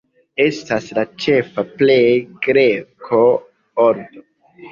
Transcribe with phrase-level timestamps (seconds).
[0.43, 1.99] Estas la ĉefa plej
[2.47, 3.21] greka
[3.87, 4.25] ordo.